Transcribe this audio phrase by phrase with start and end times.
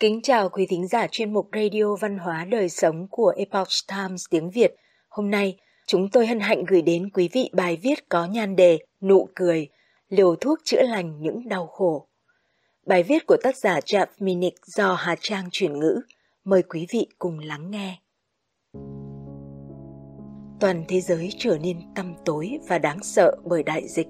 [0.00, 4.24] Kính chào quý thính giả chuyên mục Radio Văn hóa Đời Sống của Epoch Times
[4.30, 4.74] tiếng Việt.
[5.08, 8.78] Hôm nay, chúng tôi hân hạnh gửi đến quý vị bài viết có nhan đề
[9.00, 9.68] Nụ cười,
[10.08, 12.08] liều thuốc chữa lành những đau khổ.
[12.86, 16.00] Bài viết của tác giả Jeff Minnick do Hà Trang chuyển ngữ.
[16.44, 17.98] Mời quý vị cùng lắng nghe.
[20.60, 24.08] Toàn thế giới trở nên tăm tối và đáng sợ bởi đại dịch.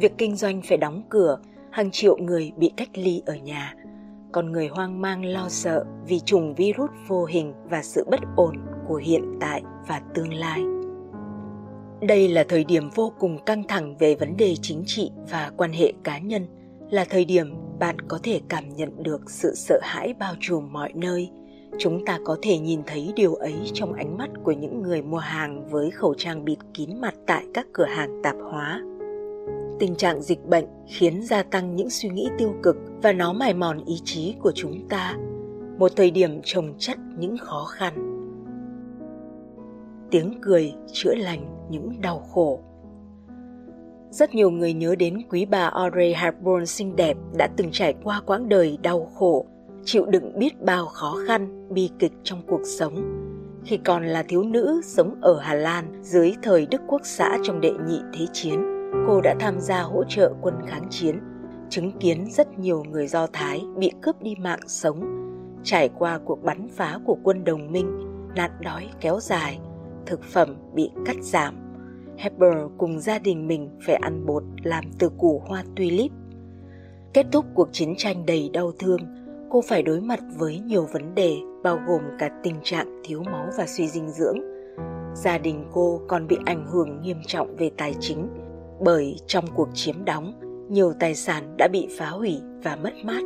[0.00, 1.38] Việc kinh doanh phải đóng cửa,
[1.70, 3.74] hàng triệu người bị cách ly ở nhà–
[4.32, 8.56] con người hoang mang lo sợ vì chủng virus vô hình và sự bất ổn
[8.88, 10.62] của hiện tại và tương lai.
[12.00, 15.72] Đây là thời điểm vô cùng căng thẳng về vấn đề chính trị và quan
[15.72, 16.46] hệ cá nhân,
[16.90, 20.92] là thời điểm bạn có thể cảm nhận được sự sợ hãi bao trùm mọi
[20.94, 21.30] nơi.
[21.78, 25.18] Chúng ta có thể nhìn thấy điều ấy trong ánh mắt của những người mua
[25.18, 28.82] hàng với khẩu trang bịt kín mặt tại các cửa hàng tạp hóa
[29.78, 33.54] tình trạng dịch bệnh khiến gia tăng những suy nghĩ tiêu cực và nó mài
[33.54, 35.16] mòn ý chí của chúng ta.
[35.78, 37.94] Một thời điểm trồng chất những khó khăn.
[40.10, 42.60] Tiếng cười chữa lành những đau khổ.
[44.10, 48.20] Rất nhiều người nhớ đến quý bà Audrey Hepburn xinh đẹp đã từng trải qua
[48.26, 49.46] quãng đời đau khổ,
[49.84, 52.94] chịu đựng biết bao khó khăn, bi kịch trong cuộc sống.
[53.64, 57.60] Khi còn là thiếu nữ sống ở Hà Lan dưới thời Đức Quốc xã trong
[57.60, 61.20] đệ nhị thế chiến, cô đã tham gia hỗ trợ quân kháng chiến,
[61.70, 65.00] chứng kiến rất nhiều người Do Thái bị cướp đi mạng sống,
[65.62, 67.98] trải qua cuộc bắn phá của quân đồng minh,
[68.36, 69.58] nạn đói kéo dài,
[70.06, 71.54] thực phẩm bị cắt giảm.
[72.18, 76.12] Hepburn cùng gia đình mình phải ăn bột làm từ củ hoa tulip.
[77.12, 79.00] Kết thúc cuộc chiến tranh đầy đau thương,
[79.50, 83.46] cô phải đối mặt với nhiều vấn đề bao gồm cả tình trạng thiếu máu
[83.58, 84.38] và suy dinh dưỡng.
[85.14, 88.28] Gia đình cô còn bị ảnh hưởng nghiêm trọng về tài chính
[88.80, 90.32] bởi trong cuộc chiếm đóng,
[90.70, 93.22] nhiều tài sản đã bị phá hủy và mất mát.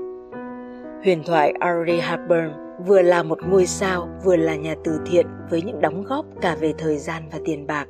[1.05, 2.53] Huyền thoại Audrey Hepburn
[2.87, 6.57] vừa là một ngôi sao, vừa là nhà từ thiện với những đóng góp cả
[6.61, 7.87] về thời gian và tiền bạc.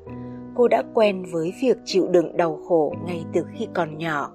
[0.55, 4.33] Cô đã quen với việc chịu đựng đau khổ ngay từ khi còn nhỏ.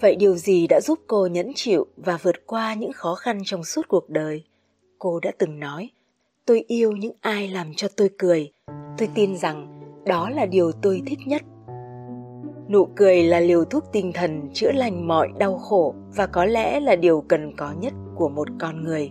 [0.00, 3.64] Vậy điều gì đã giúp cô nhẫn chịu và vượt qua những khó khăn trong
[3.64, 4.44] suốt cuộc đời?
[4.98, 5.90] Cô đã từng nói,
[6.46, 8.52] tôi yêu những ai làm cho tôi cười.
[8.98, 9.75] Tôi tin rằng
[10.06, 11.42] đó là điều tôi thích nhất.
[12.68, 16.80] Nụ cười là liều thuốc tinh thần chữa lành mọi đau khổ và có lẽ
[16.80, 19.10] là điều cần có nhất của một con người.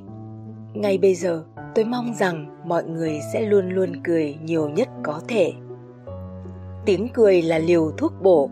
[0.74, 1.44] Ngay bây giờ,
[1.76, 5.54] tôi mong rằng mọi người sẽ luôn luôn cười nhiều nhất có thể.
[6.86, 8.50] Tiếng cười là liều thuốc bổ.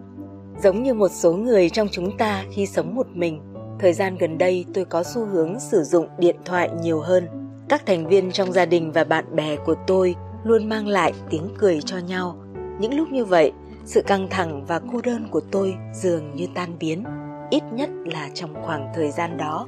[0.64, 3.42] Giống như một số người trong chúng ta khi sống một mình,
[3.80, 7.28] thời gian gần đây tôi có xu hướng sử dụng điện thoại nhiều hơn.
[7.70, 11.50] Các thành viên trong gia đình và bạn bè của tôi luôn mang lại tiếng
[11.58, 12.36] cười cho nhau.
[12.80, 13.52] Những lúc như vậy,
[13.86, 17.04] sự căng thẳng và cô đơn của tôi dường như tan biến,
[17.50, 19.68] ít nhất là trong khoảng thời gian đó.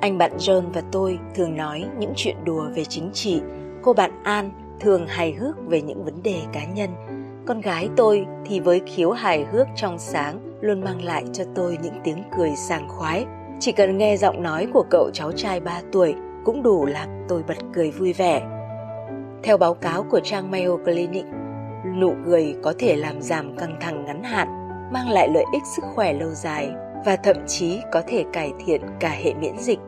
[0.00, 3.40] Anh bạn John và tôi thường nói những chuyện đùa về chính trị,
[3.82, 4.50] cô bạn An
[4.80, 6.90] thường hài hước về những vấn đề cá nhân.
[7.46, 11.78] Con gái tôi thì với khiếu hài hước trong sáng luôn mang lại cho tôi
[11.82, 13.26] những tiếng cười sảng khoái.
[13.60, 16.14] Chỉ cần nghe giọng nói của cậu cháu trai 3 tuổi
[16.44, 18.59] cũng đủ làm tôi bật cười vui vẻ
[19.42, 21.24] theo báo cáo của trang Mayo Clinic,
[21.96, 24.48] nụ cười có thể làm giảm căng thẳng ngắn hạn,
[24.92, 26.70] mang lại lợi ích sức khỏe lâu dài
[27.06, 29.78] và thậm chí có thể cải thiện cả hệ miễn dịch.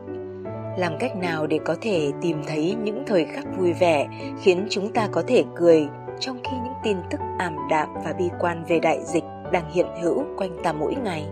[0.77, 4.07] Làm cách nào để có thể tìm thấy những thời khắc vui vẻ
[4.41, 5.87] khiến chúng ta có thể cười
[6.19, 9.87] trong khi những tin tức ảm đạm và bi quan về đại dịch đang hiện
[10.01, 11.25] hữu quanh ta mỗi ngày?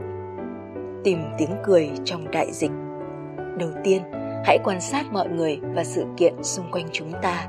[1.03, 2.71] Tìm tiếng cười trong đại dịch.
[3.57, 4.01] Đầu tiên,
[4.45, 7.47] hãy quan sát mọi người và sự kiện xung quanh chúng ta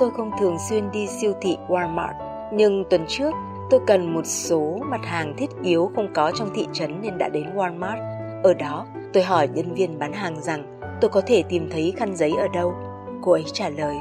[0.00, 2.14] tôi không thường xuyên đi siêu thị Walmart,
[2.52, 3.30] nhưng tuần trước
[3.70, 7.28] tôi cần một số mặt hàng thiết yếu không có trong thị trấn nên đã
[7.28, 7.98] đến Walmart.
[8.42, 12.16] Ở đó, tôi hỏi nhân viên bán hàng rằng tôi có thể tìm thấy khăn
[12.16, 12.74] giấy ở đâu.
[13.22, 13.96] Cô ấy trả lời,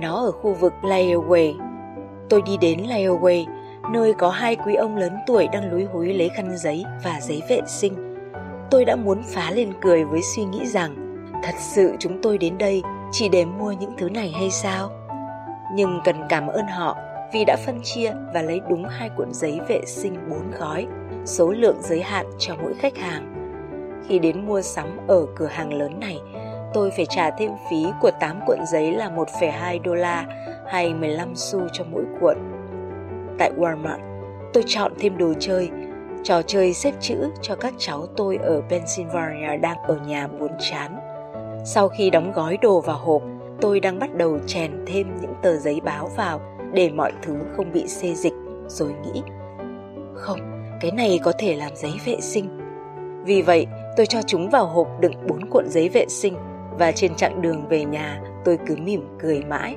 [0.00, 1.54] nó ở khu vực Layaway.
[2.28, 3.46] Tôi đi đến Layaway,
[3.90, 7.42] nơi có hai quý ông lớn tuổi đang lúi húi lấy khăn giấy và giấy
[7.48, 8.14] vệ sinh.
[8.70, 12.58] Tôi đã muốn phá lên cười với suy nghĩ rằng thật sự chúng tôi đến
[12.58, 12.82] đây
[13.12, 15.01] chỉ để mua những thứ này hay sao?
[15.74, 16.96] Nhưng cần cảm ơn họ
[17.32, 20.86] vì đã phân chia và lấy đúng hai cuộn giấy vệ sinh bốn gói,
[21.24, 23.32] số lượng giới hạn cho mỗi khách hàng.
[24.08, 26.20] Khi đến mua sắm ở cửa hàng lớn này,
[26.74, 30.26] tôi phải trả thêm phí của 8 cuộn giấy là 1,2 đô la
[30.66, 32.36] hay 15 xu cho mỗi cuộn.
[33.38, 33.98] Tại Walmart,
[34.52, 35.70] tôi chọn thêm đồ chơi,
[36.22, 40.96] trò chơi xếp chữ cho các cháu tôi ở Pennsylvania đang ở nhà buồn chán.
[41.64, 43.22] Sau khi đóng gói đồ vào hộp,
[43.62, 46.40] tôi đang bắt đầu chèn thêm những tờ giấy báo vào
[46.74, 48.34] để mọi thứ không bị xê dịch,
[48.68, 49.22] rồi nghĩ,
[50.14, 50.40] không,
[50.80, 52.58] cái này có thể làm giấy vệ sinh
[53.26, 53.66] vì vậy,
[53.96, 56.34] Tôi cho chúng vào hộp đựng bốn cuộn giấy vệ sinh
[56.78, 59.76] và trên chặng đường về nhà, tôi cứ mỉm cười mãi.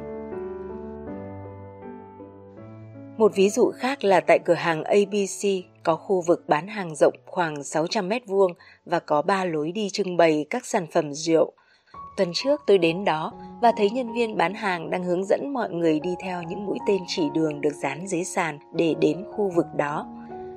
[3.18, 5.48] Một ví dụ khác là tại cửa hàng ABC
[5.84, 8.54] có khu vực bán hàng rộng khoảng 600 mét vuông
[8.86, 11.54] và có ba lối đi trưng bày các sản phẩm rượu.
[12.18, 13.32] Tuần trước tôi đến đó
[13.62, 16.78] và thấy nhân viên bán hàng đang hướng dẫn mọi người đi theo những mũi
[16.88, 20.08] tên chỉ đường được dán dưới sàn để đến khu vực đó.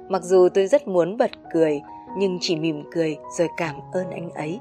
[0.08, 1.81] Mặc dù tôi rất muốn bật cười,
[2.19, 4.60] nhưng chỉ mỉm cười rồi cảm ơn anh ấy.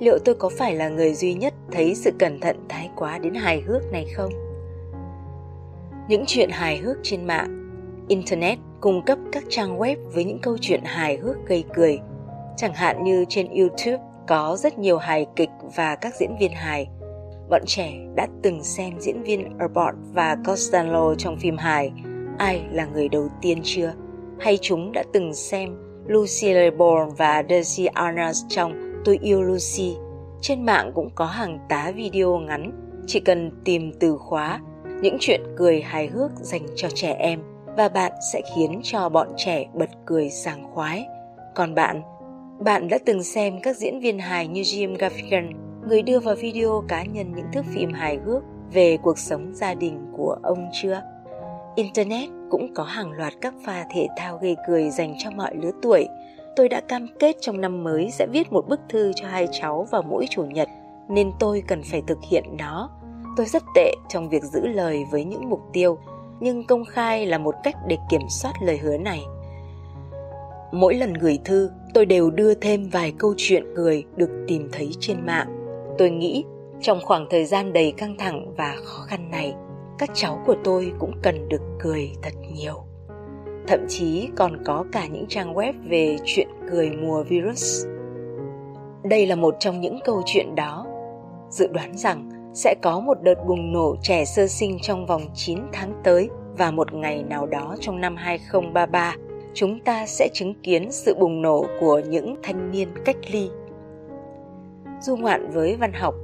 [0.00, 3.34] Liệu tôi có phải là người duy nhất thấy sự cẩn thận thái quá đến
[3.34, 4.32] hài hước này không?
[6.08, 7.62] Những chuyện hài hước trên mạng
[8.08, 11.98] Internet cung cấp các trang web với những câu chuyện hài hước gây cười.
[12.56, 16.88] Chẳng hạn như trên YouTube có rất nhiều hài kịch và các diễn viên hài.
[17.50, 21.92] Bọn trẻ đã từng xem diễn viên Abbott và Costello trong phim hài
[22.38, 23.92] Ai là người đầu tiên chưa?
[24.40, 25.76] Hay chúng đã từng xem
[26.06, 29.96] Lucille Ball và Daisy Arnaz trong Tôi yêu Lucy.
[30.40, 32.72] Trên mạng cũng có hàng tá video ngắn,
[33.06, 34.60] chỉ cần tìm từ khóa
[35.00, 37.42] những chuyện cười hài hước dành cho trẻ em
[37.76, 41.06] và bạn sẽ khiến cho bọn trẻ bật cười sảng khoái.
[41.54, 42.02] Còn bạn,
[42.60, 45.52] bạn đã từng xem các diễn viên hài như Jim Gaffigan,
[45.88, 48.42] người đưa vào video cá nhân những thước phim hài hước
[48.72, 51.02] về cuộc sống gia đình của ông chưa?
[51.74, 55.70] Internet cũng có hàng loạt các pha thể thao gây cười dành cho mọi lứa
[55.82, 56.08] tuổi.
[56.56, 59.86] Tôi đã cam kết trong năm mới sẽ viết một bức thư cho hai cháu
[59.90, 60.68] vào mỗi chủ nhật,
[61.08, 62.90] nên tôi cần phải thực hiện nó.
[63.36, 65.98] Tôi rất tệ trong việc giữ lời với những mục tiêu,
[66.40, 69.20] nhưng công khai là một cách để kiểm soát lời hứa này.
[70.72, 74.90] Mỗi lần gửi thư, tôi đều đưa thêm vài câu chuyện cười được tìm thấy
[75.00, 75.46] trên mạng.
[75.98, 76.44] Tôi nghĩ
[76.80, 79.54] trong khoảng thời gian đầy căng thẳng và khó khăn này,
[79.98, 82.74] các cháu của tôi cũng cần được cười thật nhiều.
[83.66, 87.86] Thậm chí còn có cả những trang web về chuyện cười mùa virus.
[89.04, 90.86] Đây là một trong những câu chuyện đó.
[91.50, 95.58] Dự đoán rằng sẽ có một đợt bùng nổ trẻ sơ sinh trong vòng 9
[95.72, 96.28] tháng tới
[96.58, 99.16] và một ngày nào đó trong năm 2033,
[99.56, 103.48] chúng ta sẽ chứng kiến sự bùng nổ của những thanh niên cách ly.
[105.00, 106.14] Du ngoạn với văn học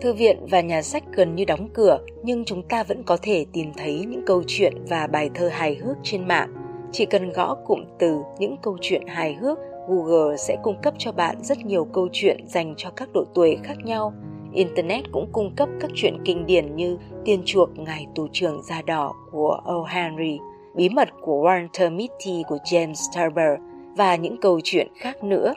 [0.00, 3.46] Thư viện và nhà sách gần như đóng cửa, nhưng chúng ta vẫn có thể
[3.52, 6.54] tìm thấy những câu chuyện và bài thơ hài hước trên mạng.
[6.92, 9.58] Chỉ cần gõ cụm từ những câu chuyện hài hước,
[9.88, 13.58] Google sẽ cung cấp cho bạn rất nhiều câu chuyện dành cho các độ tuổi
[13.62, 14.12] khác nhau
[14.52, 18.82] Internet cũng cung cấp các chuyện kinh điển như Tiền chuộc ngày tù trưởng da
[18.82, 19.82] đỏ của O.
[19.88, 20.38] Henry,
[20.74, 23.60] Bí mật của Walter Mitty của James Turber
[23.96, 25.54] và những câu chuyện khác nữa.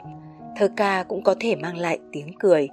[0.56, 2.68] Thơ ca cũng có thể mang lại tiếng cười.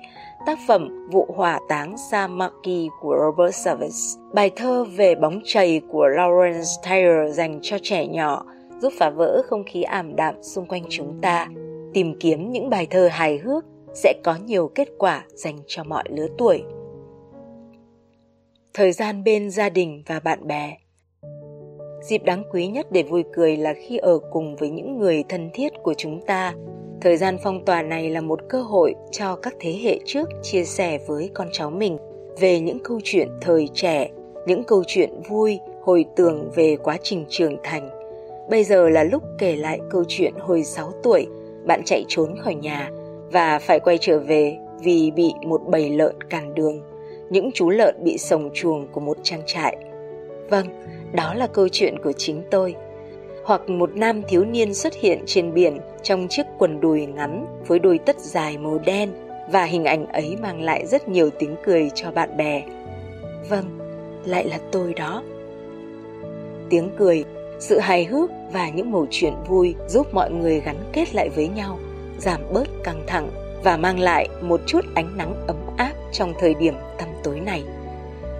[0.45, 6.07] Tác phẩm Vụ hỏa táng Samaki của Robert Service, bài thơ về bóng chày của
[6.07, 8.45] Lawrence Taylor dành cho trẻ nhỏ
[8.79, 11.47] giúp phá vỡ không khí ảm đạm xung quanh chúng ta.
[11.93, 16.03] Tìm kiếm những bài thơ hài hước sẽ có nhiều kết quả dành cho mọi
[16.09, 16.63] lứa tuổi
[18.73, 20.77] thời gian bên gia đình và bạn bè
[22.01, 25.49] dịp đáng quý nhất để vui cười là khi ở cùng với những người thân
[25.53, 26.53] thiết của chúng ta.
[27.01, 30.63] Thời gian phong tỏa này là một cơ hội cho các thế hệ trước chia
[30.63, 31.97] sẻ với con cháu mình
[32.39, 34.09] về những câu chuyện thời trẻ
[34.47, 37.89] những câu chuyện vui hồi tưởng về quá trình trưởng thành.
[38.49, 41.27] Bây giờ là lúc kể lại câu chuyện hồi 6 tuổi
[41.65, 42.89] bạn chạy trốn khỏi nhà
[43.31, 46.81] và phải quay trở về vì bị một bầy lợn cản đường,
[47.29, 49.77] những chú lợn bị sồng chuồng của một trang trại.
[50.49, 50.65] Vâng,
[51.13, 52.75] đó là câu chuyện của chính tôi.
[53.43, 57.79] Hoặc một nam thiếu niên xuất hiện trên biển trong chiếc quần đùi ngắn với
[57.79, 59.09] đôi tất dài màu đen
[59.51, 62.63] và hình ảnh ấy mang lại rất nhiều tiếng cười cho bạn bè.
[63.49, 63.79] Vâng,
[64.25, 65.23] lại là tôi đó.
[66.69, 67.23] Tiếng cười,
[67.59, 71.47] sự hài hước và những mẩu chuyện vui giúp mọi người gắn kết lại với
[71.47, 71.79] nhau–
[72.21, 73.29] giảm bớt căng thẳng
[73.63, 77.63] và mang lại một chút ánh nắng ấm áp trong thời điểm tăm tối này.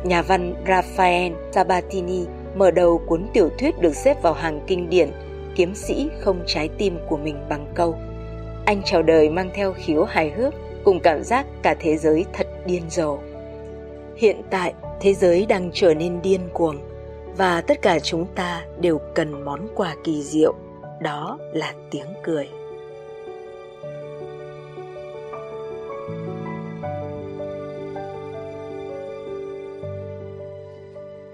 [0.04, 5.10] Nhà văn Raphael Sabatini mở đầu cuốn tiểu thuyết được xếp vào hàng kinh điển
[5.56, 7.96] Kiếm sĩ không trái tim của mình bằng câu
[8.66, 10.54] Anh chào đời mang theo khiếu hài hước
[10.84, 13.18] cùng cảm giác cả thế giới thật điên rồ.
[14.16, 16.78] Hiện tại, thế giới đang trở nên điên cuồng
[17.38, 20.54] và tất cả chúng ta đều cần món quà kỳ diệu,
[21.02, 22.50] đó là tiếng cười.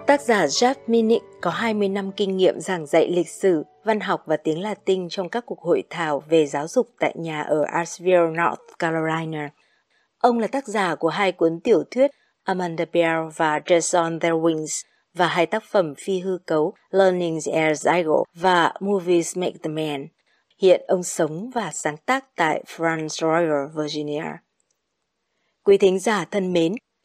[0.08, 4.24] Tác giả Jeff Minnick có 20 năm kinh nghiệm giảng dạy lịch sử, văn học
[4.26, 8.28] và tiếng Latin trong các cuộc hội thảo về giáo dục tại nhà ở Asheville,
[8.28, 9.50] North Carolina.
[10.18, 12.12] Ông là tác giả của hai cuốn tiểu thuyết
[12.44, 17.40] Amanda Bear và Dress on Their Wings và hai tác phẩm phi hư cấu Learning
[17.54, 20.08] as I Go và Movies Make the Man.
[20.62, 24.26] Hiện ông sống và sáng tác tại Front Royal, Virginia.
[25.64, 26.74] Quý thính giả thân mến,